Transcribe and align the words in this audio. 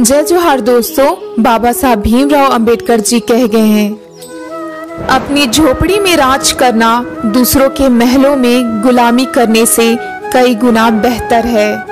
जय 0.00 0.22
जोहार 0.22 0.60
दोस्तों, 0.60 1.42
बाबा 1.42 1.72
साहब 1.72 2.00
भीमराव 2.00 2.50
अंबेडकर 2.50 3.00
जी 3.00 3.20
कह 3.20 3.46
गए 3.46 3.58
हैं। 3.58 3.90
अपनी 5.06 5.46
झोपड़ी 5.46 5.98
में 6.00 6.16
राज 6.16 6.52
करना 6.52 7.06
दूसरों 7.26 7.68
के 7.70 7.88
महलों 7.88 8.36
में 8.36 8.82
गुलामी 8.82 9.24
करने 9.24 9.66
से 9.66 9.96
कई 10.32 10.54
गुना 10.54 10.90
बेहतर 10.90 11.46
है। 11.46 11.91